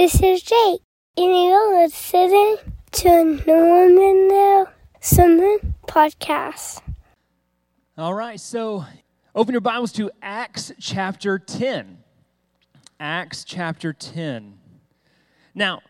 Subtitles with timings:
[0.00, 0.80] This is Jake,
[1.18, 2.56] and you're listening
[2.92, 6.80] to Normandale Sermon Podcast.
[7.98, 8.86] All right, so
[9.34, 11.98] open your Bibles to Acts chapter 10.
[12.98, 14.54] Acts chapter 10.
[15.54, 15.82] Now,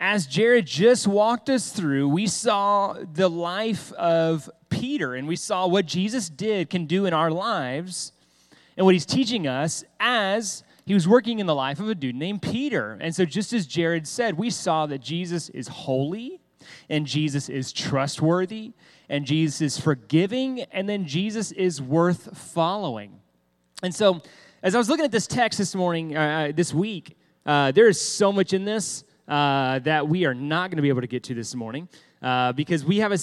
[0.00, 5.68] as Jared just walked us through, we saw the life of Peter and we saw
[5.68, 8.10] what Jesus did can do in our lives
[8.76, 12.14] and what he's teaching us as he was working in the life of a dude
[12.14, 12.96] named Peter.
[13.00, 16.40] And so, just as Jared said, we saw that Jesus is holy
[16.88, 18.72] and Jesus is trustworthy
[19.08, 23.18] and Jesus is forgiving and then Jesus is worth following.
[23.82, 24.22] And so,
[24.62, 28.00] as I was looking at this text this morning, uh, this week, uh, there is
[28.00, 31.24] so much in this uh, that we are not going to be able to get
[31.24, 31.88] to this morning.
[32.22, 33.18] Uh, because we have a, a,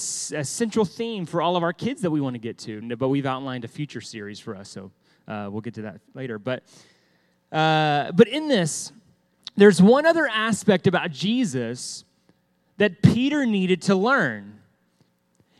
[0.45, 3.25] central theme for all of our kids that we want to get to, but we've
[3.25, 4.91] outlined a future series for us, so
[5.27, 6.37] uh, we'll get to that later.
[6.37, 6.63] But,
[7.53, 8.91] uh, but in this,
[9.55, 12.03] there's one other aspect about Jesus
[12.77, 14.59] that Peter needed to learn,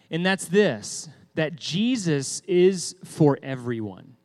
[0.09, 4.15] and that's this that Jesus is for everyone.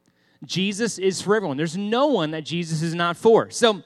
[0.45, 1.56] Jesus is for everyone.
[1.56, 3.51] There's no one that Jesus is not for.
[3.51, 3.83] So,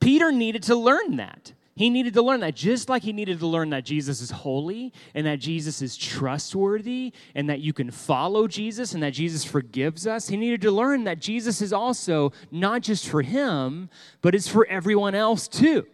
[0.00, 1.52] Peter needed to learn that.
[1.80, 4.92] He needed to learn that just like he needed to learn that Jesus is holy
[5.14, 10.06] and that Jesus is trustworthy and that you can follow Jesus and that Jesus forgives
[10.06, 10.28] us.
[10.28, 13.88] He needed to learn that Jesus is also not just for him,
[14.20, 15.86] but it's for everyone else too.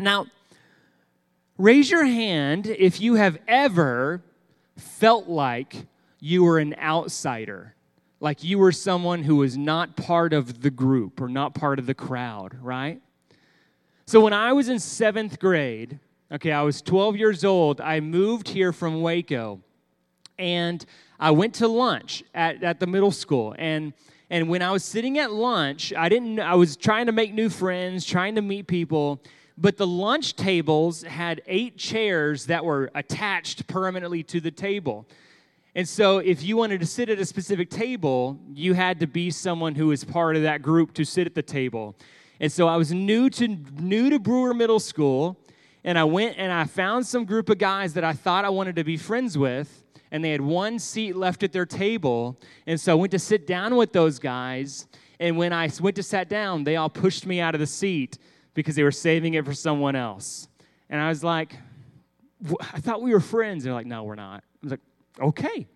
[0.00, 0.26] Now,
[1.58, 4.20] raise your hand if you have ever
[4.76, 5.86] felt like
[6.18, 7.76] you were an outsider,
[8.18, 11.86] like you were someone who was not part of the group or not part of
[11.86, 13.00] the crowd, right?
[14.06, 15.98] So when I was in seventh grade,
[16.30, 19.60] okay, I was 12 years old, I moved here from Waco
[20.38, 20.84] and
[21.18, 23.54] I went to lunch at, at the middle school.
[23.58, 23.94] And,
[24.28, 27.48] and when I was sitting at lunch, I didn't, I was trying to make new
[27.48, 29.22] friends, trying to meet people,
[29.56, 35.06] but the lunch tables had eight chairs that were attached permanently to the table.
[35.74, 39.30] And so, if you wanted to sit at a specific table, you had to be
[39.30, 41.96] someone who was part of that group to sit at the table.
[42.40, 45.38] And so I was new to new to Brewer Middle School,
[45.84, 48.76] and I went and I found some group of guys that I thought I wanted
[48.76, 52.40] to be friends with, and they had one seat left at their table.
[52.66, 54.86] And so I went to sit down with those guys,
[55.20, 58.18] and when I went to sit down, they all pushed me out of the seat
[58.54, 60.48] because they were saving it for someone else.
[60.88, 61.56] And I was like,
[62.60, 63.64] I thought we were friends.
[63.64, 64.44] And They're like, no, we're not.
[64.44, 64.80] I was like,
[65.20, 65.66] okay.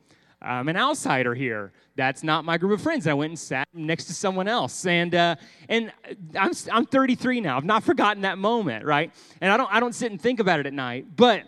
[0.40, 1.72] I'm an outsider here.
[1.96, 3.06] That's not my group of friends.
[3.06, 5.34] I went and sat next to someone else, and uh,
[5.68, 5.92] and
[6.36, 7.56] I'm I'm 33 now.
[7.56, 9.12] I've not forgotten that moment, right?
[9.40, 11.42] And I don't I don't sit and think about it at night, but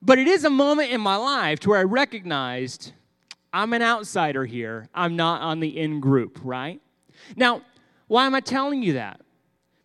[0.00, 2.92] but it is a moment in my life to where I recognized
[3.52, 4.88] I'm an outsider here.
[4.94, 6.80] I'm not on the in group, right?
[7.36, 7.62] Now,
[8.06, 9.20] why am I telling you that?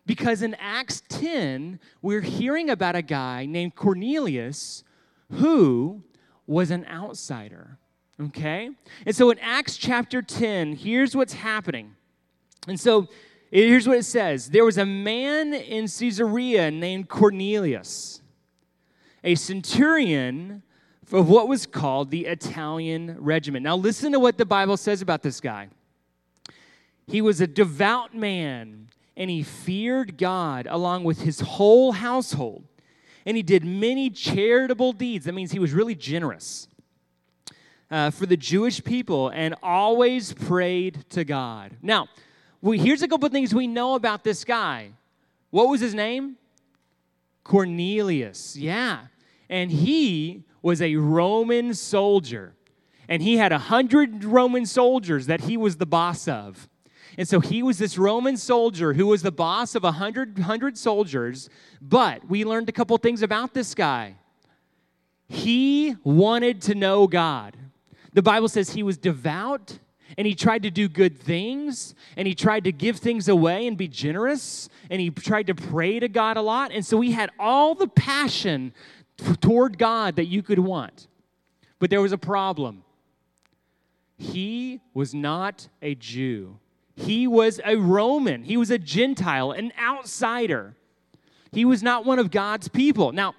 [0.06, 4.84] Because in Acts 10, we're hearing about a guy named Cornelius
[5.32, 6.02] who
[6.46, 7.78] was an outsider.
[8.20, 8.70] Okay?
[9.06, 11.94] And so in Acts chapter 10, here's what's happening.
[12.68, 13.08] And so
[13.50, 18.20] here's what it says There was a man in Caesarea named Cornelius,
[19.22, 20.62] a centurion
[21.12, 23.62] of what was called the Italian regiment.
[23.62, 25.68] Now, listen to what the Bible says about this guy.
[27.06, 32.64] He was a devout man, and he feared God along with his whole household
[33.26, 35.24] and he did many charitable deeds.
[35.24, 36.68] That means he was really generous
[37.90, 41.76] uh, for the Jewish people and always prayed to God.
[41.82, 42.08] Now,
[42.60, 44.90] we, here's a couple of things we know about this guy.
[45.50, 46.36] What was his name?
[47.44, 48.56] Cornelius.
[48.56, 49.06] Yeah.
[49.48, 52.54] And he was a Roman soldier.
[53.08, 56.68] And he had a hundred Roman soldiers that he was the boss of.
[57.16, 60.76] And so he was this Roman soldier who was the boss of a hundred, hundred
[60.76, 61.48] soldiers.
[61.80, 64.16] But we learned a couple things about this guy.
[65.28, 67.56] He wanted to know God.
[68.12, 69.78] The Bible says he was devout
[70.16, 73.76] and he tried to do good things and he tried to give things away and
[73.76, 76.72] be generous and he tried to pray to God a lot.
[76.72, 78.72] And so he had all the passion
[79.40, 81.08] toward God that you could want.
[81.78, 82.84] But there was a problem.
[84.16, 86.58] He was not a Jew.
[86.94, 90.76] He was a Roman, he was a Gentile, an outsider.
[91.52, 93.12] He was not one of God's people.
[93.12, 93.34] Now,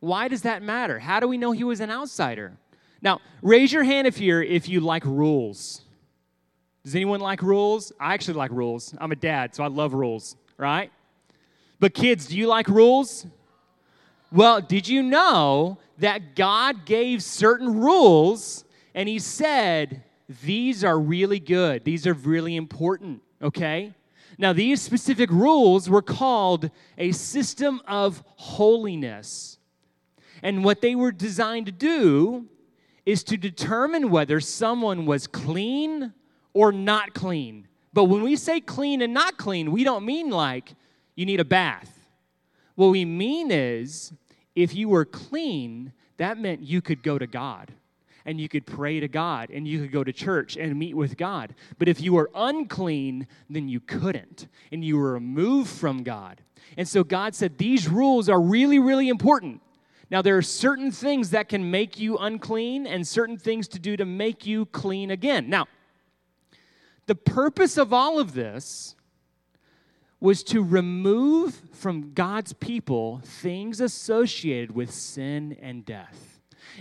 [0.00, 0.98] why does that matter?
[0.98, 2.58] How do we know he was an outsider?
[3.00, 5.82] Now, raise your hand if you're if you like rules.
[6.84, 7.92] Does anyone like rules?
[8.00, 8.94] I actually like rules.
[8.98, 10.90] I'm a dad, so I love rules, right?
[11.78, 13.26] But kids, do you like rules?
[14.30, 18.64] Well, did you know that God gave certain rules
[18.94, 20.02] and he said
[20.42, 21.84] these are really good.
[21.84, 23.92] These are really important, okay?
[24.38, 29.58] Now, these specific rules were called a system of holiness.
[30.42, 32.46] And what they were designed to do
[33.04, 36.12] is to determine whether someone was clean
[36.54, 37.68] or not clean.
[37.92, 40.74] But when we say clean and not clean, we don't mean like
[41.14, 42.06] you need a bath.
[42.74, 44.12] What we mean is
[44.54, 47.72] if you were clean, that meant you could go to God
[48.24, 51.16] and you could pray to God and you could go to church and meet with
[51.16, 51.54] God.
[51.78, 56.40] But if you were unclean, then you couldn't and you were removed from God.
[56.76, 59.60] And so God said these rules are really, really important.
[60.10, 63.96] Now, there are certain things that can make you unclean and certain things to do
[63.96, 65.48] to make you clean again.
[65.48, 65.66] Now,
[67.06, 68.94] the purpose of all of this
[70.20, 76.31] was to remove from God's people things associated with sin and death.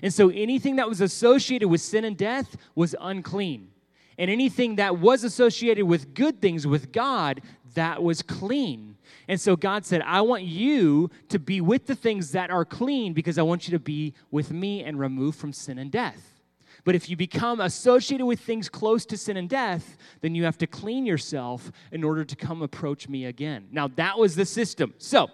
[0.02, 3.70] And so anything that was associated with sin and death was unclean.
[4.18, 7.42] And anything that was associated with good things with God,
[7.74, 8.98] that was clean.
[9.28, 13.14] And so God said, I want you to be with the things that are clean
[13.14, 16.42] because I want you to be with me and removed from sin and death.
[16.84, 20.58] But if you become associated with things close to sin and death, then you have
[20.60, 23.68] to clean yourself in order to come approach me again.
[23.72, 24.94] Now, that was the system.
[24.98, 25.30] So,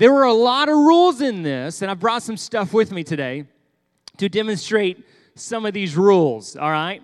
[0.00, 3.04] there were a lot of rules in this, and I brought some stuff with me
[3.04, 3.44] today
[4.16, 7.02] to demonstrate some of these rules, all right?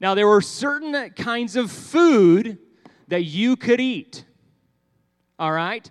[0.00, 2.56] Now, there were certain kinds of food
[3.08, 4.24] that you could eat,
[5.40, 5.90] all right?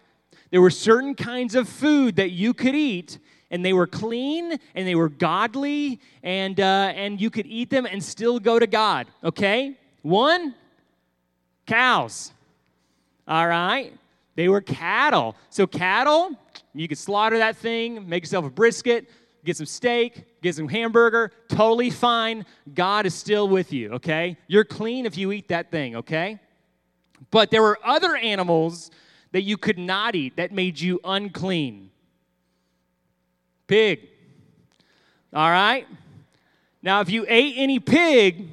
[0.49, 3.19] There were certain kinds of food that you could eat
[3.51, 7.85] and they were clean and they were godly and uh, and you could eat them
[7.85, 10.53] and still go to god okay one
[11.65, 12.33] cows
[13.25, 13.93] all right
[14.37, 16.31] they were cattle so cattle
[16.73, 19.09] you could slaughter that thing make yourself a brisket
[19.43, 24.63] get some steak get some hamburger totally fine god is still with you okay you're
[24.63, 26.39] clean if you eat that thing okay
[27.31, 28.89] but there were other animals
[29.33, 31.91] that you could not eat that made you unclean
[33.67, 34.07] Pig.
[35.33, 35.85] All right?
[36.81, 38.47] Now, if you ate any pig,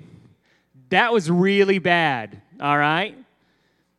[0.91, 2.43] that was really bad.
[2.61, 3.17] All right?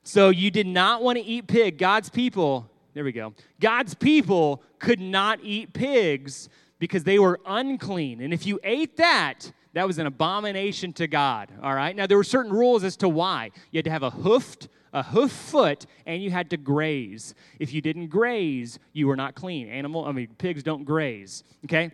[0.06, 1.78] So you did not want to eat pig.
[1.78, 3.34] God's people, there we go.
[3.60, 6.48] God's people could not eat pigs
[6.80, 8.22] because they were unclean.
[8.22, 11.50] And if you ate that, that was an abomination to God.
[11.62, 11.96] All right?
[11.96, 13.50] Now, there were certain rules as to why.
[13.72, 17.36] You had to have a hoofed a hoof foot and you had to graze.
[17.60, 19.68] If you didn't graze, you were not clean.
[19.68, 21.44] Animal, I mean, pigs don't graze.
[21.66, 21.92] Okay?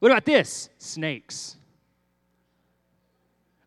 [0.00, 0.68] What about this?
[0.78, 1.56] Snakes.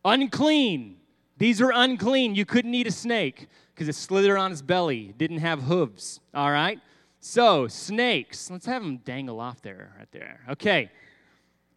[0.04, 0.99] Unclean.
[1.40, 2.36] These are unclean.
[2.36, 6.20] You couldn't eat a snake because it slithered on its belly, didn't have hooves.
[6.34, 6.80] All right?
[7.22, 8.52] So, snakes.
[8.52, 10.42] Let's have them dangle off there, right there.
[10.50, 10.92] Okay.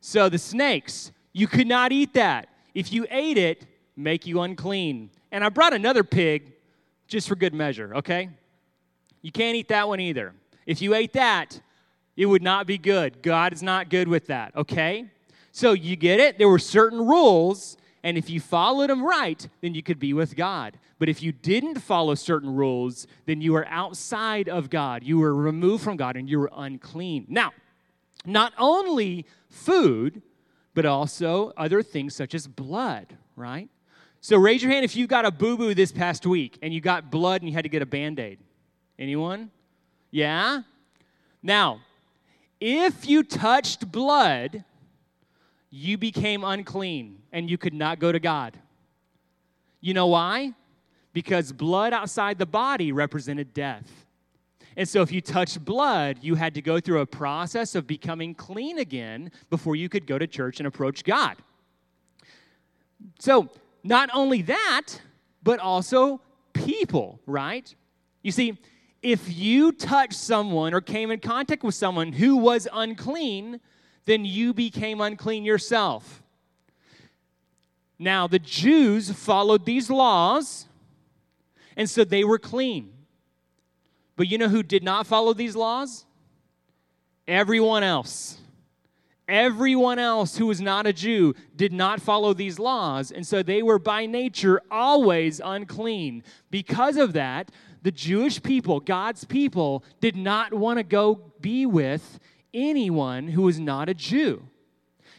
[0.00, 2.48] So, the snakes, you could not eat that.
[2.74, 3.66] If you ate it,
[3.96, 5.10] make you unclean.
[5.30, 6.52] And I brought another pig
[7.06, 8.30] just for good measure, okay?
[9.20, 10.34] You can't eat that one either.
[10.66, 11.60] If you ate that,
[12.16, 13.22] it would not be good.
[13.22, 15.06] God is not good with that, okay?
[15.52, 16.38] So you get it?
[16.38, 20.34] There were certain rules, and if you followed them right, then you could be with
[20.34, 20.78] God.
[20.98, 25.04] But if you didn't follow certain rules, then you were outside of God.
[25.04, 27.26] You were removed from God and you were unclean.
[27.28, 27.52] Now,
[28.24, 30.22] not only food,
[30.74, 33.68] but also other things such as blood, right?
[34.20, 36.80] So raise your hand if you got a boo boo this past week and you
[36.80, 38.38] got blood and you had to get a band aid.
[38.98, 39.50] Anyone?
[40.10, 40.62] Yeah?
[41.42, 41.80] Now,
[42.60, 44.64] if you touched blood,
[45.74, 48.58] you became unclean and you could not go to God.
[49.80, 50.52] You know why?
[51.14, 53.90] Because blood outside the body represented death.
[54.76, 58.34] And so, if you touched blood, you had to go through a process of becoming
[58.34, 61.36] clean again before you could go to church and approach God.
[63.18, 63.50] So,
[63.82, 65.00] not only that,
[65.42, 66.20] but also
[66.52, 67.74] people, right?
[68.22, 68.58] You see,
[69.02, 73.60] if you touched someone or came in contact with someone who was unclean,
[74.04, 76.22] then you became unclean yourself.
[77.98, 80.66] Now, the Jews followed these laws,
[81.76, 82.92] and so they were clean.
[84.16, 86.04] But you know who did not follow these laws?
[87.28, 88.38] Everyone else.
[89.28, 93.62] Everyone else who was not a Jew did not follow these laws, and so they
[93.62, 96.24] were by nature always unclean.
[96.50, 97.50] Because of that,
[97.82, 102.18] the Jewish people, God's people, did not want to go be with
[102.54, 104.42] anyone who was not a Jew.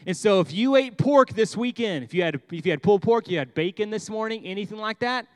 [0.06, 3.02] And so if you ate pork this weekend, if you had if you had pulled
[3.02, 5.26] pork, you had bacon this morning, anything like that,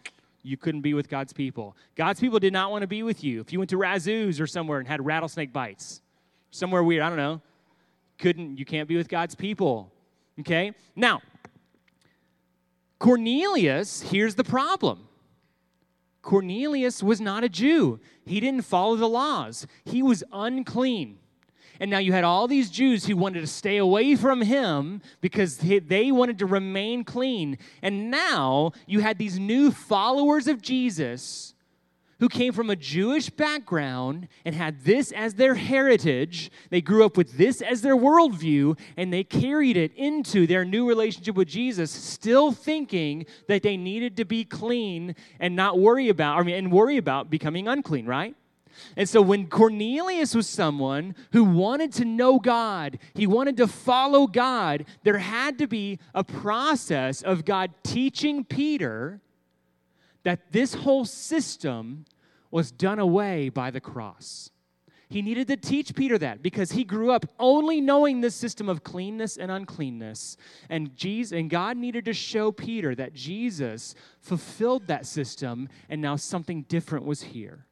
[0.43, 1.77] you couldn't be with God's people.
[1.97, 3.41] God's people did not want to be with you.
[3.41, 6.03] If you went to Razzoo's or somewhere and had rattlesnake bites,
[6.51, 7.41] somewhere weird, I don't know,
[8.19, 9.93] couldn't you can't be with God's people.
[10.41, 10.73] Okay?
[10.95, 11.21] Now,
[12.99, 15.09] Cornelius, here's the problem
[16.23, 21.19] Cornelius was not a Jew, he didn't follow the laws, he was unclean.
[21.81, 25.59] And now you had all these Jews who wanted to stay away from him because
[25.59, 27.59] they wanted to remain clean.
[27.83, 31.55] And now you had these new followers of Jesus
[32.21, 36.51] who came from a Jewish background and had this as their heritage.
[36.71, 40.89] They grew up with this as their worldview, and they carried it into their new
[40.89, 46.41] relationship with Jesus, still thinking that they needed to be clean and not worry about,
[46.41, 48.35] I mean, and worry about becoming unclean, right?
[48.97, 54.27] And so when Cornelius was someone who wanted to know God, he wanted to follow
[54.27, 59.21] God, there had to be a process of God teaching Peter
[60.25, 62.05] that this whole system
[62.51, 64.51] was done away by the cross.
[65.11, 68.85] He needed to teach Peter that because he grew up only knowing this system of
[68.85, 70.37] cleanness and uncleanness.
[70.69, 76.17] And Jesus and God needed to show Peter that Jesus fulfilled that system and now
[76.17, 77.65] something different was here.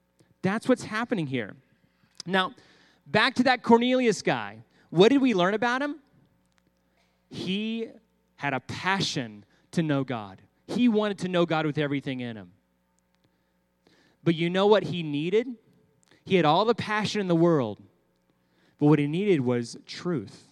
[0.47, 1.57] That's what's happening here.
[2.25, 2.53] Now,
[3.05, 4.59] back to that Cornelius guy.
[4.91, 5.97] What did we learn about him?
[7.29, 7.89] He
[8.37, 10.41] had a passion to know God.
[10.69, 12.53] He wanted to know God with everything in him.
[14.23, 15.49] But you know what he needed?
[16.25, 17.81] He had all the passion in the world,
[18.79, 20.47] but what he needed was truth.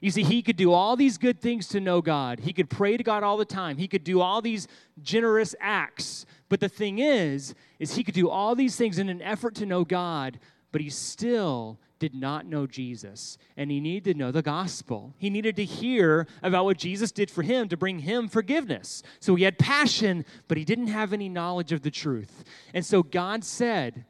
[0.00, 2.40] You see, he could do all these good things to know God.
[2.40, 3.78] He could pray to God all the time.
[3.78, 4.68] He could do all these
[5.02, 6.26] generous acts.
[6.48, 9.66] But the thing is, is he could do all these things in an effort to
[9.66, 10.38] know God,
[10.72, 15.14] but he still did not know Jesus, and he needed to know the gospel.
[15.18, 19.02] He needed to hear about what Jesus did for him to bring him forgiveness.
[19.20, 22.44] So he had passion, but he didn't have any knowledge of the truth.
[22.72, 24.04] And so God said,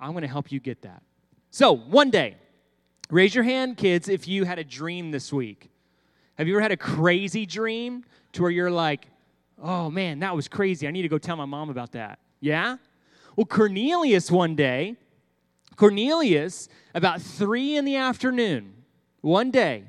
[0.00, 1.02] I'm going to help you get that.
[1.50, 2.36] So one day,
[3.10, 5.70] raise your hand, kids, if you had a dream this week.
[6.36, 9.06] Have you ever had a crazy dream to where you're like,
[9.64, 10.86] oh man, that was crazy.
[10.86, 12.20] I need to go tell my mom about that?
[12.40, 12.76] Yeah?
[13.34, 14.96] Well, Cornelius one day,
[15.74, 18.74] Cornelius, about three in the afternoon,
[19.22, 19.84] one day,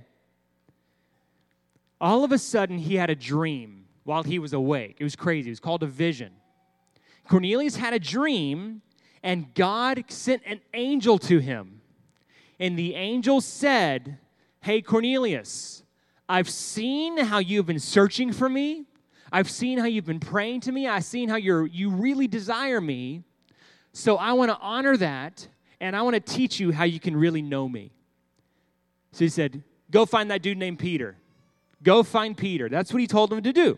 [2.01, 4.96] all of a sudden he had a dream while he was awake.
[5.00, 5.50] It was crazy.
[5.50, 6.32] It was called a vision.
[7.27, 8.82] Cornelius had a dream,
[9.22, 11.82] and God sent an angel to him.
[12.60, 14.20] And the angel said,
[14.62, 15.84] Hey, Cornelius,
[16.29, 18.86] I've seen how you've been searching for me.
[19.36, 20.88] I've seen how you've been praying to me.
[20.88, 23.22] I've seen how you're, you really desire me.
[23.92, 25.46] So I want to honor that
[25.82, 27.92] and I want to teach you how you can really know me.
[29.12, 29.62] So he said,
[29.92, 31.18] Go find that dude named Peter.
[31.84, 32.70] Go find Peter.
[32.70, 33.77] That's what he told him to do.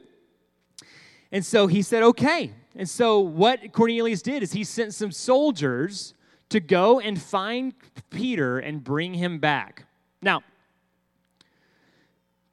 [1.31, 2.53] And so he said, Okay.
[2.75, 6.13] And so what Cornelius did is he sent some soldiers
[6.49, 7.73] to go and find
[8.11, 9.87] Peter and bring him back.
[10.21, 10.43] Now,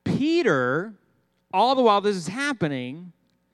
[0.04, 0.94] Peter,
[1.54, 3.12] all the while this is happening,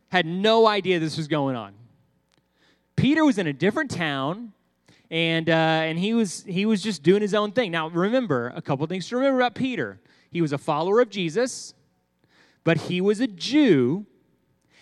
[0.09, 1.75] had no idea this was going on.
[2.97, 4.53] Peter was in a different town
[5.11, 7.71] and uh, and he was he was just doing his own thing.
[7.71, 10.01] Now remember a couple things to remember about Peter.
[10.31, 11.75] He was a follower of Jesus,
[12.65, 14.07] but he was a Jew,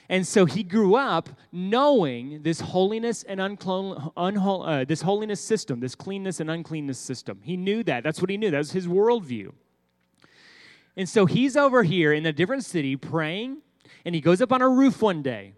[0.08, 5.80] and so he grew up knowing this holiness and unclean, unhol, uh, this holiness system,
[5.80, 7.40] this cleanness and uncleanness system.
[7.42, 8.04] He knew that.
[8.04, 8.50] That's what he knew.
[8.50, 9.52] That was his worldview.
[10.98, 13.58] And so he's over here in a different city praying,
[14.04, 15.52] and he goes up on a roof one day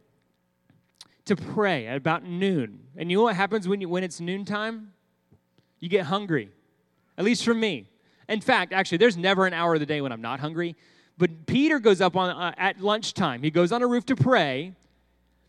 [1.25, 2.81] to pray at about noon.
[2.95, 4.93] And you know what happens when, you, when it's noontime?
[5.79, 6.51] You get hungry,
[7.17, 7.87] at least for me.
[8.29, 10.77] In fact, actually, there's never an hour of the day when I'm not hungry.
[11.17, 13.43] But Peter goes up on, uh, at lunchtime.
[13.43, 14.75] He goes on a roof to pray,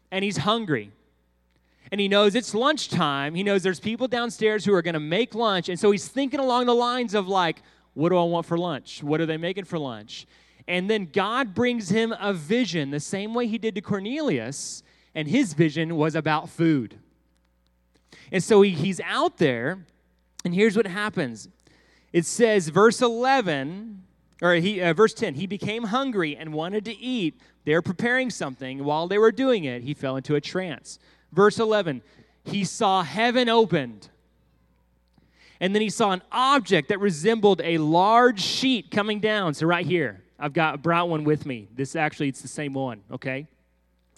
[0.09, 0.93] and he's hungry.
[1.91, 3.35] And he knows it's lunchtime.
[3.35, 5.67] He knows there's people downstairs who are going to make lunch.
[5.67, 7.61] And so he's thinking along the lines of, like,
[7.93, 9.03] what do I want for lunch?
[9.03, 10.25] What are they making for lunch?
[10.67, 14.83] And then God brings him a vision the same way he did to Cornelius
[15.13, 16.97] and his vision was about food.
[18.31, 19.85] And so he, he's out there,
[20.45, 21.49] and here's what happens
[22.13, 24.03] it says, verse 11,
[24.41, 27.39] or he, uh, verse 10, he became hungry and wanted to eat.
[27.63, 28.83] They're preparing something.
[28.83, 30.99] While they were doing it, he fell into a trance.
[31.31, 32.01] Verse 11,
[32.43, 34.09] he saw heaven opened.
[35.61, 39.53] And then he saw an object that resembled a large sheet coming down.
[39.53, 41.67] So, right here, I've got brought one with me.
[41.75, 43.45] This actually, it's the same one, okay?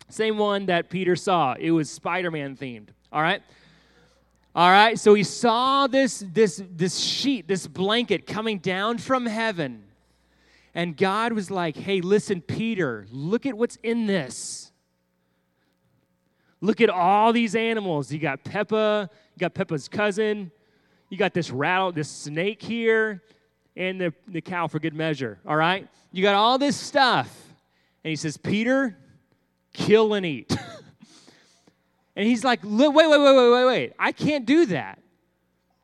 [0.08, 1.54] Same one that Peter saw.
[1.60, 2.88] It was Spider Man themed.
[3.12, 3.44] All right?
[4.56, 9.84] All right, so he saw this, this, this sheet, this blanket coming down from heaven.
[10.76, 14.72] And God was like, hey, listen, Peter, look at what's in this.
[16.62, 18.14] Look at all these animals.
[18.14, 20.52] You got Peppa, you got Peppa's cousin,
[21.14, 23.22] you got this rattle, this snake here,
[23.76, 25.38] and the, the cow for good measure.
[25.46, 25.88] All right?
[26.12, 27.30] You got all this stuff.
[28.04, 28.98] And he says, Peter,
[29.74, 30.58] kill and eat.
[32.16, 33.94] and he's like, wait, wait, wait, wait, wait, wait.
[34.00, 35.04] I can't do that.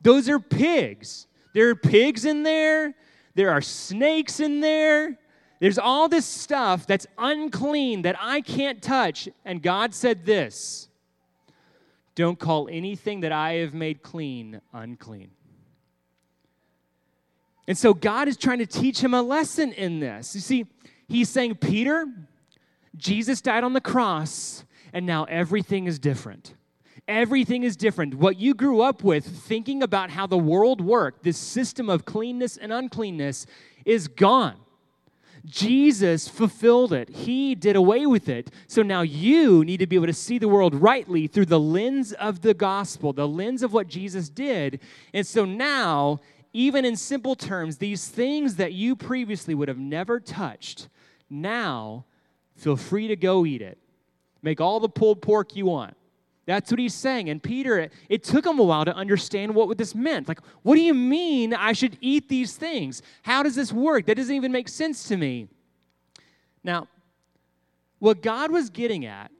[0.00, 1.28] Those are pigs.
[1.54, 2.96] There are pigs in there,
[3.36, 5.16] there are snakes in there.
[5.60, 9.28] There's all this stuff that's unclean that I can't touch.
[9.44, 10.88] And God said this
[12.20, 15.30] Don't call anything that I have made clean unclean.
[17.66, 20.34] And so God is trying to teach him a lesson in this.
[20.34, 20.66] You see,
[21.08, 22.06] he's saying, Peter,
[22.94, 26.52] Jesus died on the cross, and now everything is different.
[27.08, 28.14] Everything is different.
[28.14, 32.58] What you grew up with, thinking about how the world worked, this system of cleanness
[32.58, 33.46] and uncleanness,
[33.86, 34.56] is gone.
[35.44, 37.08] Jesus fulfilled it.
[37.08, 38.50] He did away with it.
[38.66, 42.12] So now you need to be able to see the world rightly through the lens
[42.12, 44.80] of the gospel, the lens of what Jesus did.
[45.14, 46.20] And so now,
[46.52, 50.88] even in simple terms, these things that you previously would have never touched,
[51.28, 52.04] now
[52.56, 53.78] feel free to go eat it.
[54.42, 55.96] Make all the pulled pork you want.
[56.50, 57.30] That's what he's saying.
[57.30, 60.26] And Peter, it took him a while to understand what this meant.
[60.26, 63.02] Like, what do you mean I should eat these things?
[63.22, 64.06] How does this work?
[64.06, 65.46] That doesn't even make sense to me.
[66.64, 66.88] Now,
[68.00, 69.30] what God was getting at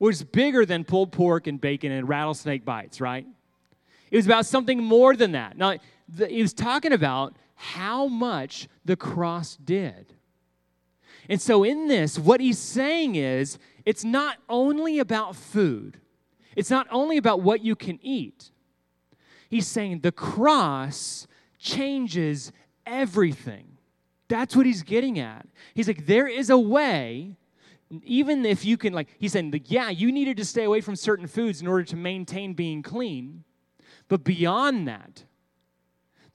[0.00, 3.24] was bigger than pulled pork and bacon and rattlesnake bites, right?
[4.10, 5.56] It was about something more than that.
[5.56, 5.76] Now,
[6.28, 10.12] he was talking about how much the cross did.
[11.28, 16.00] And so, in this, what he's saying is it's not only about food,
[16.58, 18.50] it's not only about what you can eat.
[19.48, 22.50] He's saying the cross changes
[22.84, 23.78] everything.
[24.26, 25.46] That's what he's getting at.
[25.72, 27.36] He's like, there is a way,
[28.02, 30.96] even if you can, like, he's saying, like, yeah, you needed to stay away from
[30.96, 33.44] certain foods in order to maintain being clean.
[34.08, 35.22] But beyond that,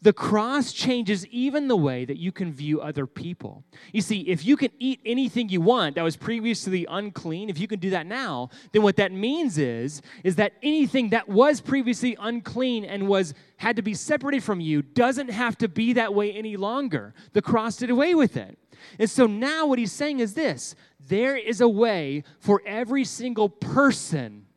[0.04, 3.64] the cross changes even the way that you can view other people.
[3.94, 7.70] You see, if you can eat anything you want that was previously unclean, if you
[7.70, 12.18] can do that now, then what that means is is that anything that was previously
[12.20, 16.34] unclean and was had to be separated from you doesn't have to be that way
[16.34, 17.14] any longer.
[17.32, 18.58] The cross did away with it.
[19.00, 20.76] And so now what he's saying is this,
[21.08, 24.48] there is a way for every single person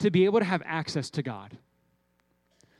[0.00, 1.56] to be able to have access to God.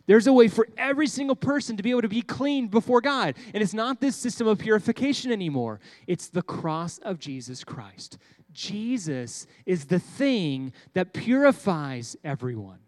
[0.07, 3.37] There's a way for every single person to be able to be clean before God.
[3.55, 8.19] And it's not this system of purification anymore, it's the cross of Jesus Christ.
[8.53, 12.79] Jesus is the thing that purifies everyone.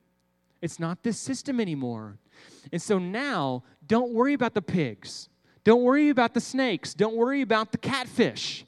[0.62, 2.18] It's not this system anymore.
[2.72, 5.28] And so now, don't worry about the pigs.
[5.64, 6.94] Don't worry about the snakes.
[6.94, 8.64] Don't worry about the catfish.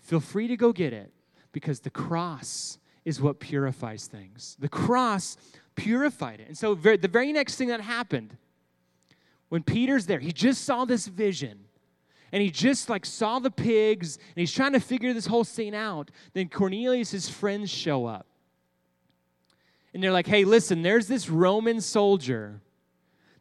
[0.00, 1.12] Feel free to go get it
[1.52, 4.56] because the cross is what purifies things.
[4.58, 5.36] The cross
[5.78, 6.48] purified it.
[6.48, 8.36] And so the very next thing that happened,
[9.48, 11.60] when Peter's there, he just saw this vision.
[12.30, 15.72] And he just like saw the pigs and he's trying to figure this whole scene
[15.74, 16.10] out.
[16.34, 18.26] Then Cornelius' friends show up.
[19.94, 22.60] And they're like, hey, listen, there's this Roman soldier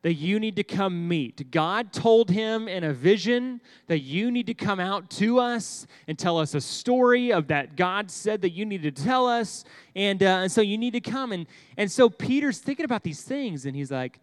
[0.02, 1.52] that you need to come meet.
[1.52, 6.18] God told him in a vision that you need to come out to us and
[6.18, 9.64] tell us a story of that God said that you need to tell us.
[9.96, 11.32] And, uh, and so you need to come.
[11.32, 14.20] And, and so Peter's thinking about these things and he's like,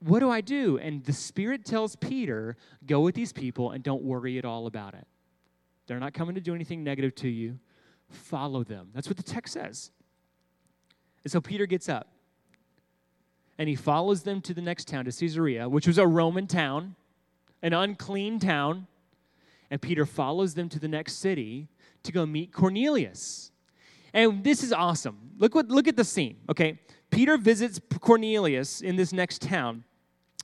[0.00, 0.78] what do I do?
[0.78, 4.94] And the Spirit tells Peter, go with these people and don't worry at all about
[4.94, 5.06] it.
[5.86, 7.58] They're not coming to do anything negative to you.
[8.10, 8.88] Follow them.
[8.94, 9.90] That's what the text says.
[11.22, 12.13] And so Peter gets up
[13.58, 16.96] and he follows them to the next town, to Caesarea, which was a Roman town,
[17.62, 18.86] an unclean town.
[19.70, 21.68] And Peter follows them to the next city
[22.02, 23.50] to go meet Cornelius.
[24.12, 25.32] And this is awesome.
[25.38, 26.36] Look what look at the scene.
[26.48, 26.78] Okay,
[27.10, 29.82] Peter visits Cornelius in this next town,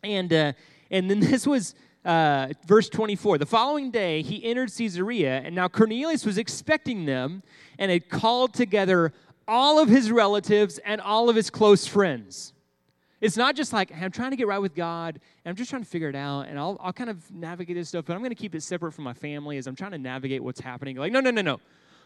[0.03, 0.53] and uh,
[0.91, 3.39] and then this was uh, verse 24.
[3.39, 7.45] The following day, he entered Caesarea, and now Cornelius was expecting them,
[7.79, 9.13] and had called together
[9.47, 12.53] all of his relatives and all of his close friends.
[13.21, 15.69] It's not just like, hey, I'm trying to get right with God, and I'm just
[15.71, 18.21] trying to figure it out, and I'll, I'll kind of navigate this stuff, but I'm
[18.21, 20.97] going to keep it separate from my family as I'm trying to navigate what's happening.
[20.97, 21.61] Like, no, no, no, no.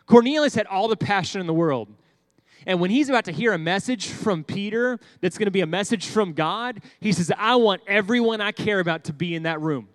[0.06, 1.88] Cornelius had all the passion in the world.
[2.66, 5.66] And when he's about to hear a message from Peter that's going to be a
[5.66, 9.60] message from God, he says, I want everyone I care about to be in that
[9.60, 9.88] room.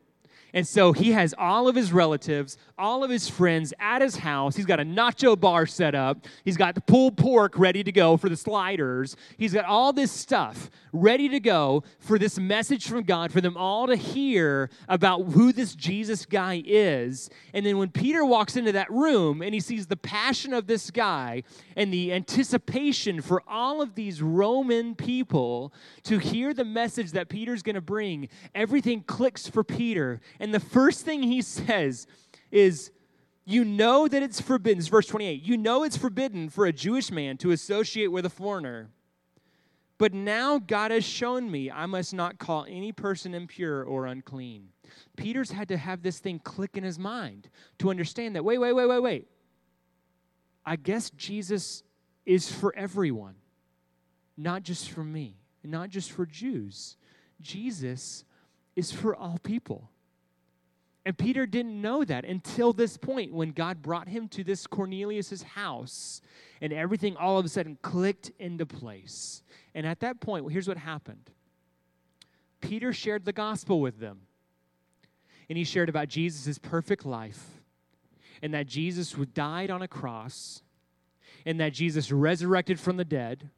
[0.54, 4.56] And so he has all of his relatives, all of his friends at his house.
[4.56, 6.26] He's got a nacho bar set up.
[6.44, 9.16] He's got the pulled pork ready to go for the sliders.
[9.38, 13.56] He's got all this stuff ready to go for this message from God for them
[13.58, 17.30] all to hear about who this Jesus guy is.
[17.54, 20.90] And then when Peter walks into that room and he sees the passion of this
[20.90, 21.44] guy
[21.76, 27.62] and the anticipation for all of these Roman people to hear the message that Peter's
[27.62, 32.08] going to bring, everything clicks for Peter and the first thing he says
[32.52, 32.92] is,
[33.46, 35.42] You know that it's forbidden, this verse 28.
[35.44, 38.90] You know it's forbidden for a Jewish man to associate with a foreigner.
[39.98, 44.70] But now God has shown me I must not call any person impure or unclean.
[45.18, 47.50] Peter's had to have this thing click in his mind
[47.80, 49.28] to understand that wait, wait, wait, wait, wait.
[50.66, 51.84] I guess Jesus
[52.26, 53.36] is for everyone,
[54.38, 56.96] not just for me, not just for Jews.
[57.42, 58.24] Jesus
[58.76, 59.90] is for all people.
[61.06, 65.44] And Peter didn't know that until this point when God brought him to this Cornelius's
[65.44, 66.22] house
[66.62, 69.44] and everything all of a sudden clicked into place.
[69.74, 71.32] And at that point, well, here's what happened.
[72.62, 74.22] Peter shared the gospel with them.
[75.48, 77.44] And he shared about Jesus' perfect life
[78.42, 80.62] and that Jesus died on a cross
[81.46, 83.50] and that Jesus resurrected from the dead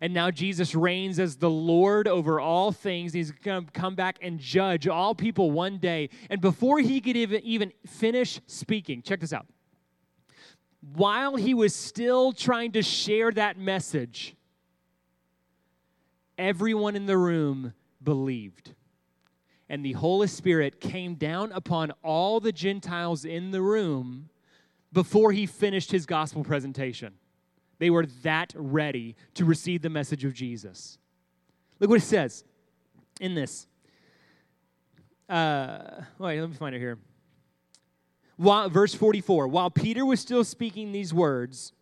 [0.00, 3.12] and now Jesus reigns as the Lord over all things.
[3.12, 6.10] He's going to come back and judge all people one day.
[6.30, 9.46] And before he could even, even finish speaking, check this out.
[10.94, 14.36] While he was still trying to share that message,
[16.36, 18.74] everyone in the room believed.
[19.68, 24.28] And the Holy Spirit came down upon all the Gentiles in the room
[24.92, 27.14] before he finished his gospel presentation.
[27.78, 30.98] They were that ready to receive the message of Jesus.
[31.80, 32.44] Look what it says
[33.20, 33.66] in this.
[35.28, 36.98] Uh, wait, let me find it here.
[38.36, 41.72] While, verse 44 While Peter was still speaking these words,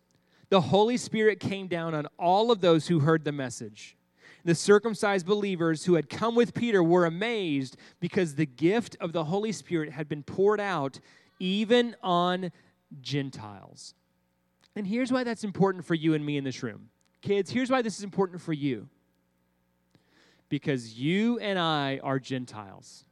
[0.49, 3.97] the Holy Spirit came down on all of those who heard the message.
[4.45, 9.23] The circumcised believers who had come with Peter were amazed because the gift of the
[9.23, 10.99] Holy Spirit had been poured out
[11.39, 12.51] even on
[13.01, 13.95] Gentiles.
[14.75, 16.89] And here's why that's important for you and me in this room.
[17.21, 18.89] Kids, here's why this is important for you.
[20.49, 23.05] Because you and I are Gentiles.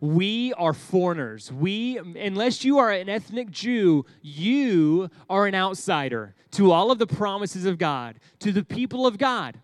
[0.00, 1.52] We are foreigners.
[1.52, 7.06] We, unless you are an ethnic Jew, you are an outsider to all of the
[7.06, 9.60] promises of God, to the people of God.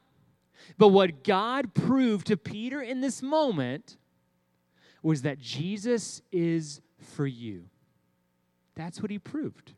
[0.76, 3.96] But what God proved to Peter in this moment
[5.02, 7.64] was that Jesus is for you.
[8.74, 9.72] That's what he proved.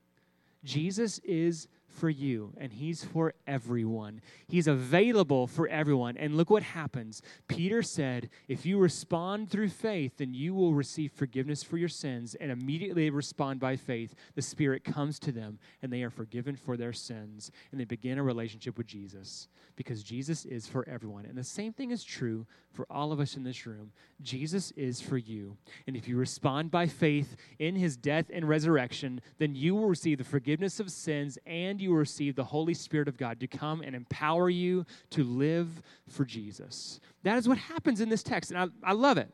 [0.66, 4.20] Jesus is for you, and He's for everyone.
[4.46, 6.16] He's available for everyone.
[6.16, 7.22] And look what happens.
[7.48, 12.34] Peter said, If you respond through faith, then you will receive forgiveness for your sins.
[12.34, 14.14] And immediately they respond by faith.
[14.34, 17.50] The Spirit comes to them, and they are forgiven for their sins.
[17.72, 21.26] And they begin a relationship with Jesus because Jesus is for everyone.
[21.26, 23.92] And the same thing is true for all of us in this room.
[24.22, 25.56] Jesus is for you.
[25.86, 30.18] And if you respond by faith in His death and resurrection, then you will receive
[30.18, 33.80] the forgiveness of sins and you you receive the Holy Spirit of God to come
[33.80, 37.00] and empower you to live for Jesus.
[37.22, 39.30] That is what happens in this text, and I, I love it.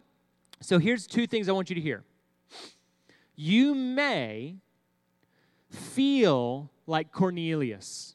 [0.61, 2.05] So here's two things I want you to hear.
[3.35, 4.57] You may
[5.71, 8.15] feel like Cornelius.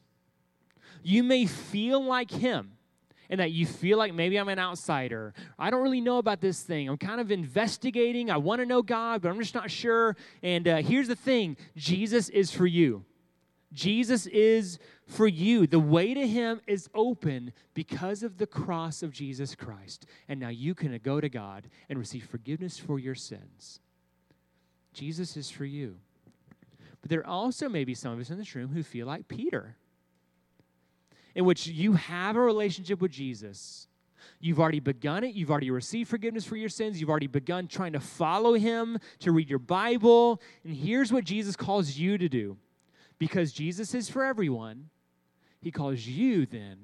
[1.04, 2.74] You may feel like him
[3.30, 5.34] and that you feel like maybe I'm an outsider.
[5.60, 6.88] I don't really know about this thing.
[6.88, 8.32] I'm kind of investigating.
[8.32, 10.16] I want to know God, but I'm just not sure.
[10.42, 13.04] And uh, here's the thing Jesus is for you.
[13.74, 15.68] Jesus is for you.
[15.68, 20.06] The way to Him is open because of the cross of Jesus Christ.
[20.28, 23.80] And now you can go to God and receive forgiveness for your sins.
[24.94, 25.98] Jesus is for you.
[27.02, 29.76] But there also may be some of us in this room who feel like Peter,
[31.36, 33.88] in which you have a relationship with Jesus.
[34.40, 35.36] You've already begun it.
[35.36, 37.00] You've already received forgiveness for your sins.
[37.00, 40.42] You've already begun trying to follow Him, to read your Bible.
[40.64, 42.58] And here's what Jesus calls you to do
[43.20, 44.90] because Jesus is for everyone,
[45.62, 46.78] he calls you then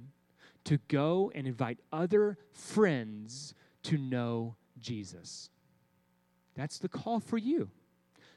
[0.65, 5.49] to go and invite other friends to know Jesus.
[6.55, 7.69] That's the call for you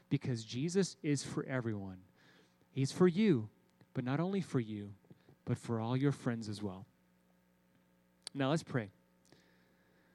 [0.09, 1.97] because Jesus is for everyone.
[2.71, 3.49] He's for you,
[3.93, 4.91] but not only for you,
[5.45, 6.85] but for all your friends as well.
[8.33, 8.89] Now let's pray.